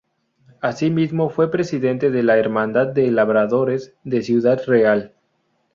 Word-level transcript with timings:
Asimismo 0.61 1.29
fue 1.29 1.51
presidente 1.51 2.09
de 2.09 2.23
la 2.23 2.39
hermandad 2.39 2.87
de 2.87 3.11
labradores 3.11 3.93
de 4.03 4.23
Ciudad 4.23 4.59
Real. 4.65 5.13